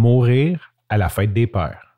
Mourir 0.00 0.72
à 0.88 0.96
la 0.96 1.08
fête 1.08 1.32
des 1.32 1.48
peurs. 1.48 1.96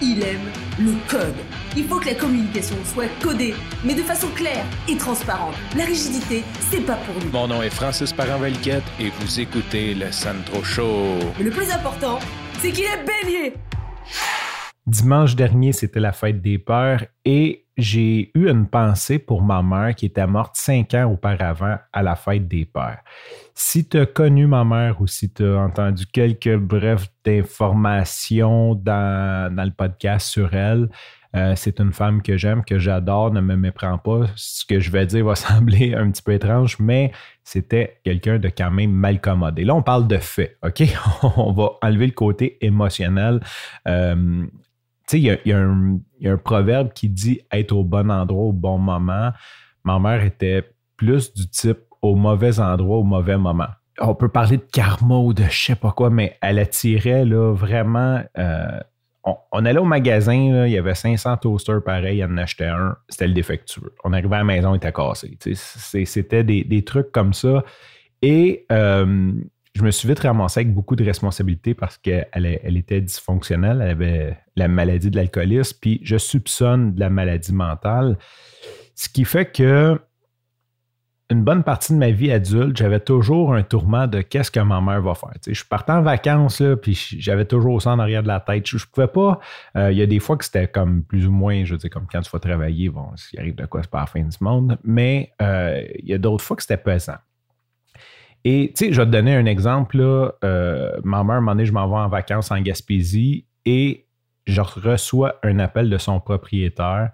Il 0.00 0.22
aime 0.22 0.38
le 0.78 0.92
code. 1.10 1.34
Il 1.76 1.86
faut 1.86 1.98
que 1.98 2.06
la 2.06 2.14
communication 2.14 2.76
soit 2.84 3.08
codée, 3.20 3.54
mais 3.84 3.96
de 3.96 4.02
façon 4.02 4.28
claire 4.28 4.64
et 4.88 4.96
transparente. 4.96 5.56
La 5.76 5.86
rigidité, 5.86 6.44
c'est 6.70 6.86
pas 6.86 6.94
pour 6.98 7.20
lui. 7.20 7.30
Mon 7.32 7.48
nom 7.48 7.64
est 7.64 7.70
Francis 7.70 8.12
Parent-Valquette 8.12 8.84
et 9.00 9.10
vous 9.10 9.40
écoutez 9.40 9.94
le 9.94 10.12
Sandro 10.12 10.62
Show. 10.62 11.18
Mais 11.38 11.44
le 11.46 11.50
plus 11.50 11.68
important, 11.68 12.20
c'est 12.60 12.70
qu'il 12.70 12.84
est 12.84 13.04
bélier. 13.04 13.54
Dimanche 14.86 15.34
dernier, 15.34 15.72
c'était 15.72 15.98
la 15.98 16.12
fête 16.12 16.40
des 16.40 16.58
peurs 16.58 17.02
et 17.24 17.61
j'ai 17.76 18.30
eu 18.34 18.48
une 18.48 18.66
pensée 18.66 19.18
pour 19.18 19.42
ma 19.42 19.62
mère 19.62 19.94
qui 19.94 20.06
était 20.06 20.26
morte 20.26 20.56
cinq 20.56 20.94
ans 20.94 21.10
auparavant 21.10 21.78
à 21.92 22.02
la 22.02 22.16
fête 22.16 22.46
des 22.46 22.64
peurs. 22.64 22.98
Si 23.54 23.88
tu 23.88 23.98
as 23.98 24.06
connu 24.06 24.46
ma 24.46 24.64
mère 24.64 25.00
ou 25.00 25.06
si 25.06 25.32
tu 25.32 25.44
as 25.44 25.58
entendu 25.58 26.06
quelques 26.06 26.56
brefs 26.56 27.08
d'informations 27.24 28.74
dans, 28.74 29.54
dans, 29.54 29.64
le 29.64 29.70
podcast 29.70 30.28
sur 30.28 30.54
elle, 30.54 30.88
euh, 31.34 31.54
c'est 31.56 31.80
une 31.80 31.92
femme 31.92 32.20
que 32.20 32.36
j'aime, 32.36 32.62
que 32.62 32.78
j'adore, 32.78 33.32
ne 33.32 33.40
me 33.40 33.56
méprends 33.56 33.96
pas. 33.96 34.26
Ce 34.36 34.66
que 34.66 34.80
je 34.80 34.90
vais 34.90 35.06
dire 35.06 35.24
va 35.24 35.34
sembler 35.36 35.94
un 35.94 36.10
petit 36.10 36.22
peu 36.22 36.32
étrange, 36.32 36.78
mais 36.78 37.10
c'était 37.42 38.00
quelqu'un 38.04 38.38
de 38.38 38.48
quand 38.48 38.70
même 38.70 38.92
mal 38.92 39.20
commodé. 39.20 39.64
Là, 39.64 39.74
on 39.74 39.82
parle 39.82 40.06
de 40.06 40.18
fait, 40.18 40.58
OK? 40.62 40.82
on 41.36 41.52
va 41.52 41.70
enlever 41.82 42.06
le 42.06 42.12
côté 42.12 42.58
émotionnel. 42.60 43.40
Euh, 43.88 44.44
tu 45.08 45.20
sais, 45.22 45.40
il 45.44 45.50
y, 45.50 45.52
a 45.52 46.32
un 46.32 46.36
proverbe 46.36 46.92
qui 46.92 47.08
dit 47.08 47.40
être 47.50 47.72
au 47.72 47.84
bon 47.84 48.10
endroit 48.10 48.44
au 48.44 48.52
bon 48.52 48.78
moment. 48.78 49.30
Ma 49.84 49.98
mère 49.98 50.22
était 50.22 50.64
plus 50.96 51.34
du 51.34 51.48
type 51.48 51.78
au 52.00 52.14
mauvais 52.14 52.60
endroit 52.60 52.98
au 52.98 53.02
mauvais 53.02 53.36
moment. 53.36 53.68
On 54.00 54.14
peut 54.14 54.28
parler 54.28 54.56
de 54.56 54.66
karma 54.72 55.16
ou 55.16 55.32
de 55.32 55.44
je 55.44 55.64
sais 55.64 55.74
pas 55.74 55.92
quoi, 55.92 56.10
mais 56.10 56.36
elle 56.40 56.58
attirait 56.58 57.24
là, 57.24 57.52
vraiment. 57.52 58.22
Euh, 58.38 58.80
on, 59.24 59.64
allait 59.64 59.78
au 59.78 59.84
magasin, 59.84 60.66
il 60.66 60.72
y 60.72 60.78
avait 60.78 60.96
500 60.96 61.36
toasters 61.36 61.84
pareils, 61.84 62.18
il 62.18 62.24
en 62.24 62.36
achetait 62.38 62.66
un, 62.66 62.96
c'était 63.08 63.28
le 63.28 63.34
défectueux. 63.34 63.94
On 64.02 64.12
arrivait 64.12 64.34
à 64.34 64.38
la 64.38 64.44
maison, 64.44 64.74
il 64.74 64.78
était 64.78 64.92
cassé. 64.92 65.38
C'était 66.04 66.42
des, 66.42 66.64
des, 66.64 66.82
trucs 66.82 67.12
comme 67.12 67.32
ça. 67.32 67.62
Et 68.20 68.66
euh, 68.72 69.32
je 69.74 69.82
me 69.82 69.90
suis 69.90 70.06
vite 70.06 70.20
ramassé 70.20 70.60
avec 70.60 70.74
beaucoup 70.74 70.96
de 70.96 71.04
responsabilités 71.04 71.74
parce 71.74 71.96
qu'elle 71.96 72.28
elle 72.32 72.76
était 72.76 73.00
dysfonctionnelle, 73.00 73.80
elle 73.80 73.90
avait 73.90 74.38
la 74.54 74.68
maladie 74.68 75.10
de 75.10 75.16
l'alcoolisme, 75.16 75.78
puis 75.80 76.00
je 76.04 76.18
soupçonne 76.18 76.94
de 76.94 77.00
la 77.00 77.08
maladie 77.08 77.54
mentale. 77.54 78.18
Ce 78.94 79.08
qui 79.08 79.24
fait 79.24 79.50
que 79.50 79.98
une 81.30 81.44
bonne 81.44 81.62
partie 81.62 81.94
de 81.94 81.98
ma 81.98 82.10
vie 82.10 82.30
adulte, 82.30 82.76
j'avais 82.76 83.00
toujours 83.00 83.54
un 83.54 83.62
tourment 83.62 84.06
de 84.06 84.20
qu'est-ce 84.20 84.50
que 84.50 84.60
ma 84.60 84.82
mère 84.82 85.00
va 85.00 85.14
faire. 85.14 85.32
je 85.46 85.64
partais 85.64 85.92
en 85.92 86.02
vacances, 86.02 86.60
là, 86.60 86.76
puis 86.76 86.94
j'avais 87.18 87.46
toujours 87.46 87.80
ça 87.80 87.92
en 87.92 87.98
arrière 87.98 88.22
de 88.22 88.28
la 88.28 88.40
tête. 88.40 88.66
Je, 88.66 88.76
ne 88.76 88.82
pouvais 88.92 89.08
pas. 89.08 89.40
Euh, 89.76 89.90
il 89.90 89.96
y 89.96 90.02
a 90.02 90.06
des 90.06 90.18
fois 90.18 90.36
que 90.36 90.44
c'était 90.44 90.68
comme 90.68 91.02
plus 91.02 91.26
ou 91.26 91.32
moins, 91.32 91.64
je 91.64 91.72
veux 91.72 91.78
dire, 91.78 91.88
comme 91.88 92.06
quand 92.06 92.20
tu 92.20 92.30
vas 92.30 92.38
travailler, 92.38 92.90
bon, 92.90 93.16
s'il 93.16 93.40
arrive 93.40 93.54
de 93.54 93.64
quoi, 93.64 93.80
c'est 93.82 93.90
pas 93.90 94.00
la 94.00 94.06
fin 94.06 94.20
du 94.20 94.36
monde. 94.42 94.78
Mais 94.84 95.32
euh, 95.40 95.82
il 96.00 96.10
y 96.10 96.12
a 96.12 96.18
d'autres 96.18 96.44
fois 96.44 96.54
que 96.54 96.62
c'était 96.62 96.76
pesant. 96.76 97.16
Et 98.44 98.72
tu 98.76 98.86
sais, 98.86 98.92
je 98.92 99.00
vais 99.00 99.06
te 99.06 99.12
donner 99.12 99.34
un 99.34 99.46
exemple. 99.46 99.98
Là, 99.98 100.32
euh, 100.44 101.00
ma 101.04 101.22
mère, 101.22 101.36
un 101.36 101.40
moment 101.40 101.52
donné, 101.52 101.64
je 101.64 101.72
m'en 101.72 101.88
vais 101.88 101.96
en 101.96 102.08
vacances 102.08 102.50
en 102.50 102.60
Gaspésie 102.60 103.46
et 103.64 104.06
je 104.46 104.60
reçois 104.60 105.38
un 105.42 105.58
appel 105.58 105.88
de 105.88 105.98
son 105.98 106.20
propriétaire. 106.20 107.10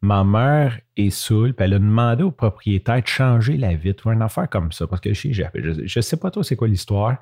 Ma 0.00 0.22
mère 0.22 0.78
est 0.96 1.10
saoule, 1.10 1.54
puis 1.54 1.64
elle 1.64 1.74
a 1.74 1.78
demandé 1.80 2.22
au 2.22 2.30
propriétaire 2.30 3.02
de 3.02 3.06
changer 3.08 3.56
la 3.56 3.74
vitre 3.74 4.06
ou 4.06 4.12
une 4.12 4.22
affaire 4.22 4.48
comme 4.48 4.70
ça. 4.70 4.86
Parce 4.86 5.00
que 5.00 5.12
je, 5.12 5.30
je, 5.84 6.00
sais 6.00 6.16
pas 6.16 6.30
trop 6.30 6.44
c'est 6.44 6.54
quoi 6.54 6.68
l'histoire. 6.68 7.16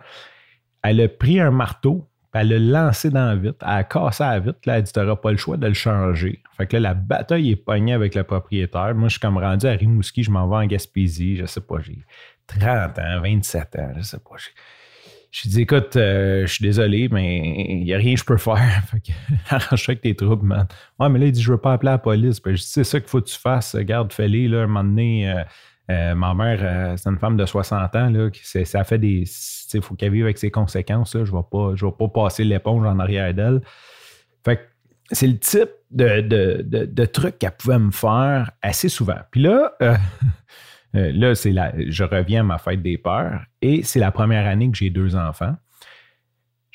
Elle 0.82 1.00
a 1.00 1.08
pris 1.08 1.40
un 1.40 1.50
marteau, 1.50 2.06
elle 2.40 2.70
l'a 2.70 2.84
lancé 2.86 3.10
dans 3.10 3.26
la 3.26 3.36
vitre. 3.36 3.58
Elle 3.62 3.68
a 3.68 3.84
cassé 3.84 4.24
la 4.24 4.38
vitre. 4.38 4.58
Là, 4.66 4.74
elle 4.74 4.78
a 4.78 4.82
dit 4.82 4.92
Tu 4.92 5.00
n'auras 5.00 5.16
pas 5.16 5.30
le 5.30 5.36
choix 5.36 5.56
de 5.56 5.66
le 5.66 5.74
changer. 5.74 6.42
Fait 6.56 6.66
que 6.66 6.76
là, 6.76 6.80
la 6.80 6.94
bataille 6.94 7.50
est 7.50 7.56
pognée 7.56 7.92
avec 7.92 8.14
le 8.14 8.24
propriétaire. 8.24 8.94
Moi, 8.94 9.08
je 9.08 9.12
suis 9.12 9.20
comme 9.20 9.38
rendu 9.38 9.66
à 9.66 9.72
Rimouski, 9.72 10.22
je 10.22 10.30
m'en 10.30 10.48
vais 10.48 10.56
en 10.56 10.66
Gaspésie. 10.66 11.36
Je 11.36 11.46
sais 11.46 11.60
pas, 11.60 11.80
j'ai 11.80 11.98
30 12.46 12.98
ans, 12.98 13.20
27 13.22 13.76
ans, 13.76 13.92
je 13.96 14.02
sais 14.02 14.18
pas. 14.18 14.36
Je 15.32 15.48
dit, 15.48 15.62
écoute, 15.62 15.96
euh, 15.96 16.46
je 16.46 16.52
suis 16.52 16.64
désolé, 16.64 17.08
mais 17.10 17.66
il 17.68 17.84
n'y 17.84 17.92
a 17.92 17.98
rien 17.98 18.14
que 18.14 18.20
je 18.20 18.24
peux 18.24 18.38
faire. 18.38 18.82
Fait 18.90 19.00
que, 19.00 19.12
arrange 19.54 19.84
avec 19.88 20.00
tes 20.00 20.14
troubles, 20.14 20.46
man. 20.46 20.66
Ouais, 20.98 21.08
mais 21.10 21.18
là, 21.18 21.26
il 21.26 21.32
dit, 21.32 21.42
je 21.42 21.52
veux 21.52 21.58
pas 21.58 21.74
appeler 21.74 21.92
la 21.92 21.98
police. 21.98 22.40
Ben, 22.40 22.56
je 22.56 22.62
dis, 22.62 22.68
c'est 22.68 22.84
ça 22.84 23.00
qu'il 23.00 23.08
faut 23.08 23.20
que 23.20 23.28
tu 23.28 23.38
fasses. 23.38 23.76
Garde, 23.76 24.12
fais-les, 24.12 24.48
là, 24.48 24.62
un 24.62 24.66
moment 24.66 24.84
donné. 24.84 25.30
Euh, 25.30 25.42
euh, 25.90 26.14
ma 26.14 26.34
mère, 26.34 26.98
c'est 26.98 27.08
une 27.08 27.18
femme 27.18 27.36
de 27.36 27.46
60 27.46 27.94
ans, 27.96 28.10
là, 28.10 28.30
qui, 28.30 28.42
ça 28.64 28.84
fait 28.84 28.98
des. 28.98 29.24
Il 29.74 29.82
faut 29.82 29.94
qu'elle 29.94 30.12
vive 30.12 30.24
avec 30.24 30.38
ses 30.38 30.50
conséquences. 30.50 31.14
Là. 31.14 31.24
Je 31.24 31.32
ne 31.32 31.36
vais, 31.36 31.90
pas, 31.90 31.90
pas 31.90 32.08
passer 32.08 32.44
l'éponge 32.44 32.86
en 32.86 32.98
arrière 32.98 33.32
d'elle. 33.34 33.60
Fait 34.44 34.60
c'est 35.12 35.28
le 35.28 35.38
type 35.38 35.70
de, 35.92 36.20
de, 36.20 36.62
de, 36.62 36.84
de 36.84 37.04
truc 37.04 37.38
qu'elle 37.38 37.52
pouvait 37.52 37.78
me 37.78 37.92
faire 37.92 38.50
assez 38.62 38.88
souvent. 38.88 39.18
Puis 39.30 39.42
là, 39.42 39.72
Euh, 40.96 41.12
là, 41.14 41.34
c'est 41.34 41.52
la, 41.52 41.72
je 41.76 42.04
reviens 42.04 42.40
à 42.40 42.44
ma 42.44 42.58
fête 42.58 42.82
des 42.82 42.98
peurs 42.98 43.40
et 43.62 43.82
c'est 43.82 44.00
la 44.00 44.10
première 44.10 44.46
année 44.46 44.70
que 44.70 44.76
j'ai 44.76 44.90
deux 44.90 45.16
enfants. 45.16 45.54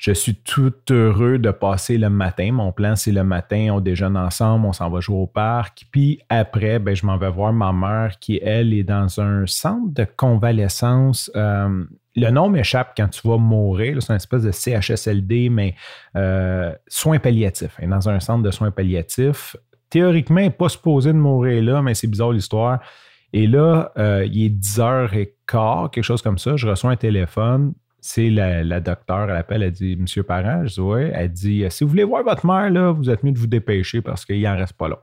Je 0.02 0.10
suis 0.10 0.34
tout 0.34 0.74
heureux 0.90 1.38
de 1.38 1.52
passer 1.52 1.96
le 1.96 2.10
matin. 2.10 2.50
Mon 2.50 2.72
plan, 2.72 2.96
c'est 2.96 3.12
le 3.12 3.22
matin, 3.22 3.68
on 3.70 3.78
déjeune 3.78 4.16
ensemble, 4.16 4.66
on 4.66 4.72
s'en 4.72 4.90
va 4.90 4.98
jouer 4.98 5.18
au 5.18 5.28
parc. 5.28 5.84
Puis 5.92 6.18
après, 6.28 6.80
ben, 6.80 6.96
je 6.96 7.06
m'en 7.06 7.16
vais 7.16 7.30
voir 7.30 7.52
ma 7.52 7.72
mère 7.72 8.18
qui, 8.18 8.40
elle, 8.42 8.74
est 8.74 8.82
dans 8.82 9.20
un 9.20 9.46
centre 9.46 9.94
de 9.94 10.04
convalescence. 10.16 11.30
Euh, 11.36 11.84
le 12.16 12.30
nom 12.30 12.48
m'échappe 12.48 12.94
quand 12.96 13.06
tu 13.10 13.28
vas 13.28 13.36
mourir. 13.36 14.02
C'est 14.02 14.12
une 14.12 14.16
espèce 14.16 14.42
de 14.42 14.50
CHSLD, 14.50 15.50
mais 15.50 15.76
euh, 16.16 16.74
soins 16.88 17.20
palliatifs. 17.20 17.76
Elle 17.78 17.84
est 17.84 17.88
dans 17.90 18.08
un 18.08 18.18
centre 18.18 18.42
de 18.42 18.50
soins 18.50 18.72
palliatifs. 18.72 19.54
Théoriquement, 19.88 20.38
elle 20.38 20.46
n'est 20.46 20.50
pas 20.50 20.68
supposée 20.68 21.12
de 21.12 21.18
mourir 21.18 21.62
là, 21.62 21.80
mais 21.80 21.94
c'est 21.94 22.08
bizarre 22.08 22.32
l'histoire. 22.32 22.80
Et 23.32 23.46
là, 23.46 23.92
euh, 23.96 24.26
il 24.28 24.46
est 24.46 24.48
10h15, 24.48 25.90
quelque 25.90 26.02
chose 26.02 26.22
comme 26.22 26.38
ça. 26.38 26.56
Je 26.56 26.66
reçois 26.66 26.90
un 26.90 26.96
téléphone. 26.96 27.74
C'est 28.04 28.30
la, 28.30 28.64
la 28.64 28.80
docteure, 28.80 29.30
elle 29.30 29.36
appelle, 29.36 29.62
elle 29.62 29.70
dit 29.70 29.96
Monsieur 29.96 30.24
Parent, 30.24 30.66
je 30.66 30.74
dis 30.74 30.80
Oui. 30.80 31.02
Elle 31.14 31.30
dit 31.30 31.64
Si 31.70 31.84
vous 31.84 31.90
voulez 31.90 32.02
voir 32.02 32.24
votre 32.24 32.44
mère, 32.44 32.92
vous 32.92 33.08
êtes 33.08 33.22
mieux 33.22 33.30
de 33.30 33.38
vous 33.38 33.46
dépêcher 33.46 34.02
parce 34.02 34.24
qu'il 34.24 34.42
n'en 34.42 34.56
reste 34.56 34.72
pas 34.72 34.88
long. 34.88 34.98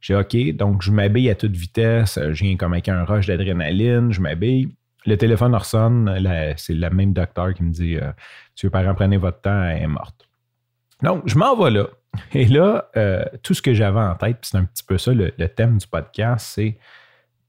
J'ai 0.00 0.14
OK, 0.14 0.36
donc 0.54 0.82
je 0.82 0.92
m'habille 0.92 1.28
à 1.30 1.34
toute 1.34 1.56
vitesse. 1.56 2.16
Je 2.16 2.44
viens 2.44 2.56
comme 2.56 2.74
avec 2.74 2.88
un 2.88 3.04
rush 3.04 3.26
d'adrénaline, 3.26 4.12
je 4.12 4.20
m'habille. 4.20 4.68
Le 5.04 5.16
téléphone 5.16 5.52
ressonne, 5.52 6.16
c'est 6.56 6.74
le 6.74 6.90
même 6.90 7.12
docteur 7.12 7.52
qui 7.54 7.64
me 7.64 7.72
dit 7.72 7.96
euh, 7.96 8.12
Monsieur 8.54 8.70
Parent, 8.70 8.94
prenez 8.94 9.16
votre 9.16 9.40
temps, 9.40 9.64
elle 9.64 9.82
est 9.82 9.86
morte. 9.88 10.28
Donc, 11.02 11.24
je 11.26 11.36
m'en 11.36 11.56
vais 11.56 11.70
là. 11.70 11.86
Et 12.32 12.46
là, 12.46 12.88
euh, 12.96 13.24
tout 13.42 13.54
ce 13.54 13.62
que 13.62 13.74
j'avais 13.74 13.98
en 13.98 14.14
tête, 14.14 14.38
c'est 14.42 14.56
un 14.56 14.64
petit 14.64 14.84
peu 14.84 14.96
ça 14.96 15.12
le 15.12 15.30
thème 15.48 15.78
du 15.78 15.86
podcast, 15.88 16.52
c'est 16.54 16.78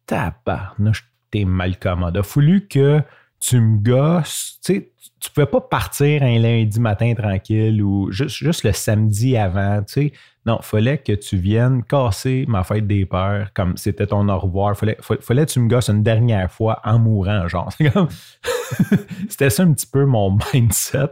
tabarnouche, 0.07 1.07
t'es 1.29 1.45
mal 1.45 1.77
commode. 1.77 2.15
Il 2.15 2.19
a 2.19 2.23
fallu 2.23 2.67
que 2.67 3.01
tu 3.39 3.59
me 3.59 3.77
gosses. 3.77 4.59
Tu 4.63 4.73
sais, 4.73 4.91
tu 5.19 5.31
pouvais 5.31 5.47
pas 5.47 5.61
partir 5.61 6.23
un 6.23 6.39
lundi 6.39 6.79
matin 6.79 7.13
tranquille 7.13 7.81
ou 7.81 8.11
juste, 8.11 8.63
le 8.63 8.71
samedi 8.71 9.37
avant. 9.37 9.81
Tu 9.83 9.93
sais. 9.93 10.11
Non, 10.45 10.59
fallait 10.61 10.97
que 10.97 11.11
tu 11.11 11.37
viennes 11.37 11.83
casser 11.83 12.45
ma 12.47 12.63
fête 12.63 12.87
des 12.87 13.05
peurs 13.05 13.53
comme 13.53 13.77
c'était 13.77 14.07
ton 14.07 14.27
au 14.29 14.39
revoir. 14.39 14.77
Fallait, 14.77 14.97
fallait, 14.99 15.45
que 15.45 15.51
tu 15.51 15.59
me 15.59 15.67
gosses 15.67 15.89
une 15.89 16.03
dernière 16.03 16.51
fois 16.51 16.79
en 16.83 16.99
mourant, 16.99 17.47
genre. 17.47 17.69
c'était 19.29 19.49
ça 19.49 19.63
un 19.63 19.73
petit 19.73 19.87
peu 19.87 20.05
mon 20.05 20.37
mindset. 20.53 21.09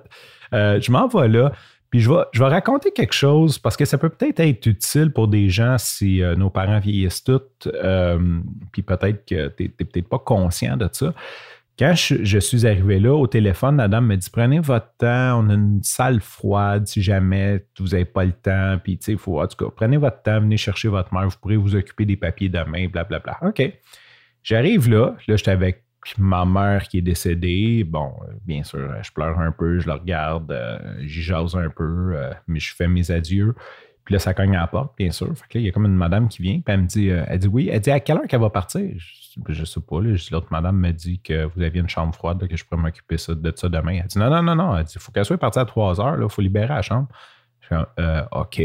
Euh, 0.54 0.80
je 0.80 0.92
m'en 0.92 1.08
vais 1.08 1.28
là. 1.28 1.52
Puis 1.90 2.02
je 2.02 2.10
vais, 2.12 2.48
raconter 2.48 2.92
quelque 2.92 3.14
chose 3.14 3.60
parce 3.60 3.78
que 3.78 3.86
ça 3.86 3.98
peut 3.98 4.10
peut-être 4.10 4.42
être 4.42 4.66
utile 4.66 5.12
pour 5.12 5.30
des 5.30 5.50
gens 5.50 5.78
si 5.78 6.22
euh, 6.22 6.36
nos 6.36 6.50
parents 6.50 6.80
vieillissent 6.80 7.24
toutes, 7.24 7.68
euh, 7.74 8.40
puis 8.74 8.82
peut-être 8.82 9.26
que 9.26 9.48
tu 9.48 9.64
n'es 9.64 9.70
peut-être 9.70 10.10
pas 10.10 10.20
conscient 10.20 10.76
de 10.76 10.90
ça. 10.92 11.14
Quand 11.78 11.94
je, 11.94 12.40
suis 12.40 12.66
arrivé 12.66 13.00
là, 13.00 13.14
au 13.14 13.28
téléphone, 13.28 13.78
la 13.78 13.88
dame 13.88 14.08
me 14.08 14.16
dit 14.16 14.30
Prenez 14.32 14.60
votre 14.60 14.96
temps, 14.98 15.40
on 15.40 15.50
a 15.50 15.54
une 15.54 15.84
salle 15.84 16.22
froide 16.22 16.88
si 16.88 17.04
jamais 17.04 17.64
vous 17.78 17.90
n'avez 17.90 18.06
pas 18.06 18.26
le 18.26 18.32
temps. 18.32 18.80
Puis, 18.84 18.98
tu 18.98 19.06
sais, 19.06 19.12
il 19.12 19.18
faut, 19.20 19.40
en 19.40 19.48
tout 19.48 19.64
cas, 19.64 19.72
prenez 19.76 19.98
votre 19.98 20.24
temps, 20.24 20.40
venez 20.40 20.58
chercher 20.58 20.88
votre 20.88 21.14
mère, 21.14 21.28
vous 21.30 21.38
pourrez 21.40 21.58
vous 21.58 21.76
occuper 21.76 22.06
des 22.06 22.18
papiers 22.18 22.50
demain, 22.50 22.88
blablabla. 22.88 23.38
OK. 23.44 23.62
J'arrive 24.42 24.90
là, 24.90 25.16
là, 25.28 25.36
j'étais 25.36 25.52
avec 25.52 25.84
ma 26.18 26.46
mère 26.46 26.88
qui 26.88 27.00
est 27.00 27.02
décédée, 27.02 27.84
bon, 27.84 28.14
bien 28.46 28.64
sûr, 28.64 28.92
je 29.04 29.12
pleure 29.12 29.38
un 29.40 29.52
peu, 29.52 29.80
je 29.80 29.88
la 29.88 29.96
regarde, 29.96 30.52
euh, 30.52 30.80
j'y 31.02 31.22
jase 31.22 31.56
un 31.56 31.70
peu, 31.70 32.14
euh, 32.16 32.32
mais 32.48 32.60
je 32.60 32.74
fais 32.74 32.88
mes 32.88 33.12
adieux. 33.12 33.54
Puis 34.08 34.14
là, 34.14 34.20
ça 34.20 34.34
cogne 34.34 34.56
à 34.56 34.62
la 34.62 34.68
porte, 34.68 34.98
bien 34.98 35.12
sûr. 35.12 35.28
Fait 35.38 35.48
que 35.50 35.58
là, 35.58 35.62
il 35.62 35.66
y 35.66 35.68
a 35.68 35.74
comme 35.74 35.86
une 35.86 35.98
madame 35.98 36.30
qui 36.30 36.42
vient, 36.42 36.62
puis 36.62 36.74
elle 36.74 36.84
me 36.84 36.88
dit, 36.88 37.10
euh, 37.10 37.26
elle 37.28 37.40
dit 37.40 37.48
oui, 37.50 37.68
elle 37.70 37.82
dit 37.82 37.92
à 37.92 38.00
quelle 38.00 38.16
heure 38.16 38.28
qu'elle 38.30 38.40
va 38.40 38.50
partir? 38.50 38.90
Je, 38.98 39.66
sais 39.66 39.82
pas, 39.82 40.00
l'autre 40.00 40.48
madame 40.50 40.78
me 40.78 40.94
dit 40.94 41.20
que 41.20 41.44
vous 41.44 41.62
aviez 41.62 41.82
une 41.82 41.90
chambre 41.90 42.16
froide, 42.16 42.48
que 42.48 42.56
je 42.56 42.64
pourrais 42.64 42.82
m'occuper 42.82 43.18
de 43.18 43.54
ça 43.54 43.68
demain. 43.68 44.00
Elle 44.02 44.08
dit 44.08 44.18
non, 44.18 44.30
non, 44.30 44.42
non, 44.42 44.56
non, 44.56 44.78
elle 44.78 44.86
dit, 44.86 44.94
il 44.96 45.02
faut 45.02 45.12
qu'elle 45.12 45.26
soit 45.26 45.38
partie 45.38 45.60
à 45.60 45.66
3 45.66 46.00
heures, 46.00 46.18
il 46.22 46.30
faut 46.30 46.42
libérer 46.42 46.70
la 46.70 46.82
chambre. 46.82 47.10
Je 47.60 47.68
fais, 47.68 47.76
OK. 48.32 48.62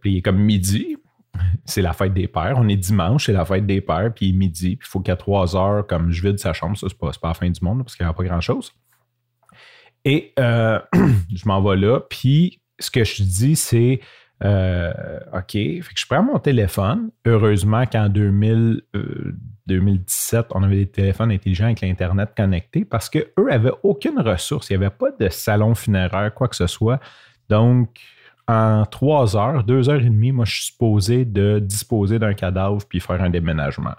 puis 0.00 0.12
il 0.12 0.16
est 0.16 0.22
comme 0.22 0.40
midi, 0.40 0.96
c'est 1.64 1.82
la 1.82 1.92
fête 1.92 2.12
des 2.12 2.26
pères. 2.26 2.54
On 2.56 2.66
est 2.66 2.76
dimanche, 2.76 3.26
c'est 3.26 3.32
la 3.32 3.44
fête 3.44 3.66
des 3.66 3.80
pères, 3.80 4.12
puis 4.12 4.32
midi, 4.32 4.74
puis 4.74 4.88
il 4.88 4.90
faut 4.90 4.98
qu'à 4.98 5.14
3 5.14 5.54
heures, 5.54 5.86
comme 5.86 6.10
je 6.10 6.26
vide 6.26 6.40
sa 6.40 6.52
chambre, 6.52 6.76
ça, 6.76 6.88
c'est 6.88 6.98
pas, 6.98 7.12
pas 7.22 7.28
la 7.28 7.34
fin 7.34 7.48
du 7.48 7.60
monde 7.62 7.84
parce 7.84 7.94
qu'il 7.94 8.04
n'y 8.04 8.10
a 8.10 8.14
pas 8.14 8.24
grand-chose. 8.24 8.72
Et 10.04 10.32
euh, 10.40 10.80
je 10.92 11.46
m'en 11.46 11.62
vais 11.62 11.76
là, 11.76 12.00
puis 12.00 12.57
ce 12.78 12.90
que 12.90 13.04
je 13.04 13.22
dis, 13.22 13.56
c'est 13.56 14.00
euh, 14.44 15.18
OK, 15.32 15.52
fait 15.52 15.80
que 15.80 16.00
je 16.00 16.06
prends 16.06 16.22
mon 16.22 16.38
téléphone. 16.38 17.10
Heureusement 17.26 17.84
qu'en 17.86 18.08
2000, 18.08 18.82
2017, 19.66 20.46
on 20.52 20.62
avait 20.62 20.76
des 20.76 20.90
téléphones 20.90 21.32
intelligents 21.32 21.66
avec 21.66 21.80
l'Internet 21.80 22.30
connecté 22.36 22.84
parce 22.84 23.08
qu'eux 23.10 23.32
n'avaient 23.36 23.72
aucune 23.82 24.20
ressource. 24.20 24.70
Il 24.70 24.78
n'y 24.78 24.84
avait 24.84 24.94
pas 24.94 25.10
de 25.10 25.28
salon 25.28 25.74
funéraire, 25.74 26.32
quoi 26.34 26.48
que 26.48 26.56
ce 26.56 26.66
soit. 26.66 27.00
Donc, 27.48 28.00
en 28.46 28.86
trois 28.86 29.36
heures, 29.36 29.64
deux 29.64 29.90
heures 29.90 30.00
et 30.00 30.08
demie, 30.08 30.32
moi, 30.32 30.44
je 30.44 30.54
suis 30.54 30.72
supposé 30.72 31.24
de 31.24 31.58
disposer 31.58 32.18
d'un 32.18 32.34
cadavre 32.34 32.78
puis 32.88 33.00
faire 33.00 33.22
un 33.22 33.30
déménagement. 33.30 33.94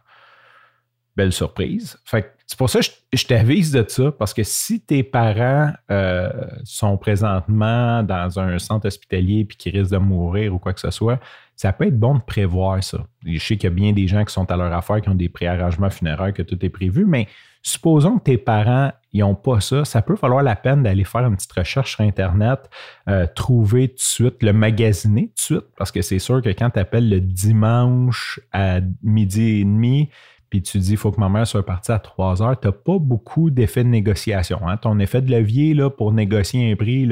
Belle 1.16 1.34
surprise. 1.34 1.98
Fait 2.06 2.36
c'est 2.50 2.58
pour 2.58 2.72
ça 2.72 2.80
que 2.80 2.88
je, 3.14 3.28
t'avise 3.28 3.72
de 3.72 3.86
ça, 3.88 4.12
parce 4.12 4.34
que 4.34 4.42
si 4.42 4.80
tes 4.82 5.04
parents 5.04 5.72
euh, 5.92 6.32
sont 6.64 6.98
présentement 6.98 8.02
dans 8.02 8.40
un 8.40 8.58
centre 8.58 8.88
hospitalier 8.88 9.46
puis 9.46 9.56
qui 9.56 9.70
risquent 9.70 9.92
de 9.92 9.98
mourir 9.98 10.56
ou 10.56 10.58
quoi 10.58 10.74
que 10.74 10.80
ce 10.80 10.90
soit, 10.90 11.20
ça 11.56 11.72
peut 11.74 11.86
être 11.86 12.00
bon 12.00 12.16
de 12.16 12.22
prévoir 12.22 12.84
ça. 12.84 13.06
Je 13.24 13.38
sais 13.38 13.56
qu'il 13.56 13.70
y 13.70 13.72
a 13.72 13.76
bien 13.76 13.94
des 13.94 14.08
gens 14.08 14.26
qui 14.26 14.34
sont 14.34 14.50
à 14.52 14.58
leur 14.58 14.74
affaire, 14.74 15.00
qui 15.00 15.10
ont 15.10 15.16
des 15.16 15.30
préarrangements 15.30 15.92
funéraires, 15.92 16.34
que 16.34 16.42
tout 16.42 16.58
est 16.66 16.70
prévu, 16.70 17.06
mais 17.06 17.28
supposons 17.62 18.18
que 18.18 18.24
tes 18.24 18.40
parents 18.40 18.94
n'ont 19.14 19.36
pas 19.36 19.60
ça, 19.60 19.86
ça 19.86 20.02
peut 20.02 20.16
falloir 20.16 20.42
la 20.42 20.56
peine 20.56 20.82
d'aller 20.82 21.04
faire 21.04 21.28
une 21.28 21.36
petite 21.36 21.54
recherche 21.54 21.92
sur 21.92 22.02
Internet, 22.02 22.62
euh, 23.08 23.28
trouver 23.28 23.90
tout 23.90 23.98
de 23.98 24.02
suite, 24.02 24.42
le 24.42 24.54
magasiner 24.54 25.28
tout 25.28 25.34
de 25.36 25.40
suite, 25.60 25.76
parce 25.78 25.92
que 25.92 26.02
c'est 26.02 26.18
sûr 26.18 26.42
que 26.42 26.50
quand 26.50 26.72
tu 26.72 26.80
appelles 26.80 27.10
le 27.10 27.22
dimanche 27.22 28.40
à 28.54 28.80
midi 29.04 29.60
et 29.60 29.64
demi, 29.66 30.10
puis 30.50 30.64
tu 30.64 30.80
dis, 30.80 30.92
il 30.92 30.98
faut 30.98 31.12
que 31.12 31.20
ma 31.20 31.30
mère 31.30 31.46
soit 31.46 31.66
partie 31.66 31.92
à 31.92 32.00
3 32.00 32.42
heures, 32.42 32.60
tu 32.60 32.68
n'as 32.68 32.72
pas 32.72 32.98
beaucoup 32.98 33.52
d'effet 33.52 33.84
de 33.84 33.90
négociation. 33.90 34.60
Hein. 34.68 34.78
Ton 34.78 34.98
effet 35.00 35.22
de 35.22 35.32
levier 35.32 35.76
là, 35.76 35.90
pour 35.92 36.12
négocier 36.12 36.72
un 36.72 36.76
prix, 36.76 37.08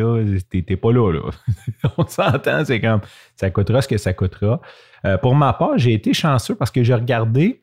tu 0.50 0.66
n'es 0.68 0.76
pas 0.76 0.92
là. 0.92 1.22
On 1.98 2.08
s'entend, 2.08 2.66
c'est 2.66 2.82
comme 2.82 3.02
ça 3.36 3.52
coûtera 3.52 3.82
ce 3.82 3.88
que 3.88 3.98
ça 3.98 4.14
coûtera. 4.14 4.60
Euh, 5.06 5.18
pour 5.18 5.36
ma 5.36 5.54
part, 5.54 5.78
j'ai 5.78 5.94
été 5.94 6.14
chanceux 6.14 6.56
parce 6.56 6.72
que 6.72 6.84
j'ai 6.84 6.96
regardé, 6.96 7.62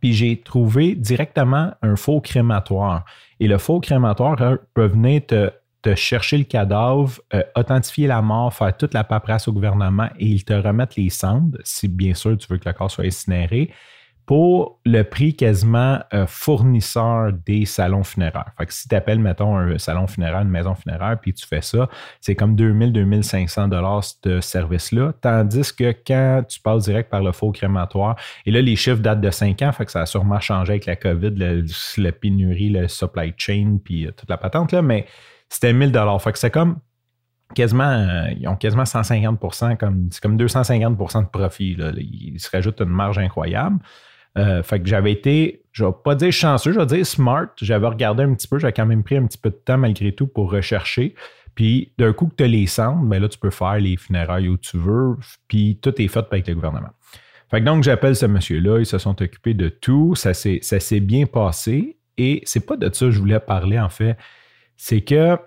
puis 0.00 0.14
j'ai 0.14 0.40
trouvé 0.40 0.94
directement 0.94 1.72
un 1.82 1.96
faux 1.96 2.22
crématoire. 2.22 3.04
Et 3.38 3.48
le 3.48 3.58
faux 3.58 3.80
crématoire 3.80 4.40
hein, 4.40 4.58
peut 4.72 4.86
venir 4.86 5.26
te, 5.26 5.50
chercher 5.94 6.38
le 6.38 6.44
cadavre, 6.44 7.20
euh, 7.32 7.44
authentifier 7.54 8.08
la 8.08 8.20
mort, 8.20 8.52
faire 8.52 8.76
toute 8.76 8.92
la 8.92 9.04
paperasse 9.04 9.46
au 9.46 9.52
gouvernement 9.52 10.08
et 10.18 10.26
ils 10.26 10.44
te 10.44 10.52
remettent 10.52 10.96
les 10.96 11.10
cendres, 11.10 11.58
si 11.62 11.86
bien 11.86 12.12
sûr 12.12 12.36
tu 12.36 12.48
veux 12.48 12.58
que 12.58 12.68
le 12.68 12.72
corps 12.72 12.90
soit 12.90 13.04
incinéré 13.04 13.70
pour 14.26 14.80
le 14.84 15.02
prix 15.04 15.36
quasiment 15.36 16.00
euh, 16.12 16.26
fournisseur 16.26 17.32
des 17.32 17.64
salons 17.64 18.02
funéraires. 18.02 18.50
Fait 18.58 18.66
que 18.66 18.74
si 18.74 18.88
tu 18.88 18.94
appelles, 18.96 19.20
mettons, 19.20 19.56
un 19.56 19.78
salon 19.78 20.08
funéraire, 20.08 20.42
une 20.42 20.48
maison 20.48 20.74
funéraire, 20.74 21.16
puis 21.20 21.32
tu 21.32 21.46
fais 21.46 21.62
ça, 21.62 21.88
c'est 22.20 22.34
comme 22.34 22.56
2000-2500 22.56 23.68
dollars 23.68 24.02
ce 24.02 24.40
service-là. 24.40 25.12
Tandis 25.20 25.72
que 25.72 25.94
quand 26.04 26.42
tu 26.48 26.58
passes 26.58 26.84
direct 26.84 27.08
par 27.08 27.22
le 27.22 27.30
faux 27.30 27.52
crématoire, 27.52 28.16
et 28.44 28.50
là, 28.50 28.60
les 28.60 28.74
chiffres 28.74 29.00
datent 29.00 29.20
de 29.20 29.30
5 29.30 29.62
ans, 29.62 29.70
fait 29.70 29.84
que 29.84 29.92
ça 29.92 30.02
a 30.02 30.06
sûrement 30.06 30.40
changé 30.40 30.72
avec 30.72 30.86
la 30.86 30.96
COVID, 30.96 31.62
la 31.98 32.12
pénurie, 32.12 32.70
le 32.70 32.88
supply 32.88 33.32
chain, 33.36 33.78
puis 33.82 34.06
euh, 34.06 34.10
toute 34.10 34.28
la 34.28 34.38
patente, 34.38 34.72
là, 34.72 34.82
mais 34.82 35.06
c'était 35.48 35.72
1000 35.72 35.92
dollars. 35.92 36.20
Fait 36.20 36.32
que 36.32 36.38
c'est 36.40 36.50
comme 36.50 36.80
quasiment, 37.54 37.84
euh, 37.84 38.30
ils 38.38 38.48
ont 38.48 38.56
quasiment 38.56 38.84
150 38.84 39.78
comme, 39.78 40.08
c'est 40.10 40.20
comme 40.20 40.36
250% 40.36 41.22
de 41.22 41.28
profit. 41.28 41.76
Là. 41.76 41.92
Ils 41.96 42.40
se 42.40 42.50
rajoutent 42.50 42.80
une 42.80 42.88
marge 42.88 43.18
incroyable. 43.18 43.78
Euh, 44.36 44.62
fait 44.62 44.80
que 44.80 44.86
j'avais 44.86 45.12
été, 45.12 45.62
je 45.72 45.84
vais 45.84 45.92
pas 46.04 46.14
dire 46.14 46.32
chanceux, 46.32 46.72
je 46.72 46.78
vais 46.78 46.86
dire 46.86 47.06
smart. 47.06 47.48
J'avais 47.60 47.86
regardé 47.86 48.22
un 48.22 48.34
petit 48.34 48.48
peu, 48.48 48.58
j'avais 48.58 48.72
quand 48.72 48.86
même 48.86 49.02
pris 49.02 49.16
un 49.16 49.26
petit 49.26 49.38
peu 49.38 49.50
de 49.50 49.56
temps 49.56 49.78
malgré 49.78 50.12
tout 50.12 50.26
pour 50.26 50.50
rechercher. 50.50 51.14
Puis 51.54 51.92
d'un 51.96 52.12
coup 52.12 52.26
que 52.26 52.34
tu 52.36 52.44
as 52.44 52.48
les 52.48 52.66
cendres, 52.66 53.02
ben 53.04 53.20
là, 53.20 53.28
tu 53.28 53.38
peux 53.38 53.50
faire 53.50 53.78
les 53.78 53.96
funérailles 53.96 54.48
où 54.48 54.58
tu 54.58 54.76
veux, 54.76 55.16
puis 55.48 55.78
tout 55.80 56.00
est 56.00 56.08
fait 56.08 56.26
avec 56.30 56.46
le 56.48 56.54
gouvernement. 56.54 56.90
Fait 57.50 57.60
que 57.60 57.64
donc, 57.64 57.82
j'appelle 57.82 58.14
ce 58.14 58.26
monsieur-là, 58.26 58.80
ils 58.80 58.86
se 58.86 58.98
sont 58.98 59.22
occupés 59.22 59.54
de 59.54 59.68
tout, 59.68 60.14
ça 60.14 60.34
s'est, 60.34 60.58
ça 60.62 60.80
s'est 60.80 61.00
bien 61.00 61.24
passé. 61.24 61.96
Et 62.18 62.42
c'est 62.44 62.66
pas 62.66 62.76
de 62.76 62.92
ça 62.92 63.06
que 63.06 63.10
je 63.10 63.18
voulais 63.18 63.40
parler, 63.40 63.78
en 63.78 63.88
fait. 63.88 64.18
C'est 64.76 65.00
que 65.00 65.38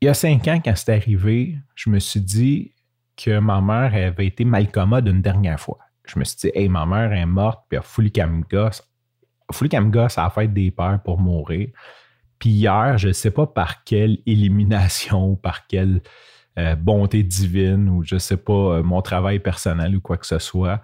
il 0.00 0.06
y 0.06 0.08
a 0.08 0.14
cinq 0.14 0.46
ans, 0.48 0.60
quand 0.64 0.74
c'est 0.76 0.92
arrivé, 0.92 1.56
je 1.74 1.90
me 1.90 1.98
suis 1.98 2.20
dit 2.20 2.72
que 3.16 3.38
ma 3.40 3.60
mère 3.60 3.94
avait 3.94 4.26
été 4.26 4.44
mal 4.44 4.70
commode 4.70 5.08
une 5.08 5.22
dernière 5.22 5.58
fois 5.58 5.78
je 6.08 6.18
me 6.18 6.24
suis 6.24 6.36
dit, 6.36 6.50
hey, 6.54 6.68
ma 6.68 6.86
mère 6.86 7.12
est 7.12 7.26
morte, 7.26 7.64
puis 7.68 7.76
elle 7.76 7.80
a 7.80 7.82
foulé 7.82 8.10
qu'elle 8.10 8.30
me 8.30 8.42
gosse. 8.42 8.82
Foulé 9.52 9.68
qu'elle 9.68 9.84
me 9.84 9.90
gosse, 9.90 10.18
a 10.18 10.30
fait 10.30 10.48
des 10.48 10.70
peurs 10.70 11.02
pour 11.02 11.18
mourir. 11.18 11.68
Puis 12.38 12.50
hier, 12.50 12.98
je 12.98 13.08
ne 13.08 13.12
sais 13.12 13.30
pas 13.30 13.46
par 13.46 13.84
quelle 13.84 14.18
élimination, 14.26 15.36
par 15.36 15.66
quelle 15.66 16.00
euh, 16.58 16.76
bonté 16.76 17.22
divine, 17.22 17.88
ou 17.88 18.02
je 18.04 18.16
ne 18.16 18.18
sais 18.18 18.36
pas, 18.36 18.52
euh, 18.52 18.82
mon 18.82 19.02
travail 19.02 19.38
personnel 19.38 19.96
ou 19.96 20.00
quoi 20.00 20.16
que 20.16 20.26
ce 20.26 20.38
soit, 20.38 20.82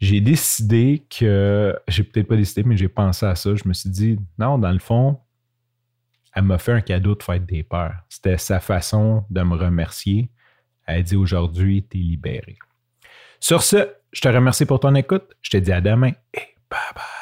j'ai 0.00 0.20
décidé 0.20 1.06
que, 1.08 1.78
j'ai 1.88 2.02
peut-être 2.02 2.28
pas 2.28 2.36
décidé, 2.36 2.62
mais 2.64 2.76
j'ai 2.76 2.88
pensé 2.88 3.24
à 3.24 3.34
ça. 3.34 3.54
Je 3.54 3.66
me 3.66 3.72
suis 3.72 3.90
dit, 3.90 4.18
non, 4.38 4.58
dans 4.58 4.72
le 4.72 4.78
fond, 4.78 5.20
elle 6.34 6.42
m'a 6.42 6.58
fait 6.58 6.72
un 6.72 6.80
cadeau 6.80 7.14
de 7.14 7.22
fête 7.22 7.46
des 7.46 7.62
peurs. 7.62 7.94
C'était 8.08 8.36
sa 8.36 8.60
façon 8.60 9.24
de 9.30 9.42
me 9.42 9.56
remercier. 9.56 10.30
Elle 10.86 10.98
a 10.98 11.02
dit 11.02 11.16
aujourd'hui, 11.16 11.86
tu 11.88 11.98
es 11.98 12.00
libéré. 12.02 12.58
Sur 13.40 13.62
ce, 13.62 13.88
je 14.16 14.22
te 14.22 14.28
remercie 14.28 14.64
pour 14.64 14.80
ton 14.80 14.94
écoute. 14.94 15.24
Je 15.42 15.50
te 15.50 15.56
dis 15.58 15.72
à 15.72 15.82
demain 15.82 16.12
et 16.32 16.56
bye 16.70 16.80
bye. 16.94 17.15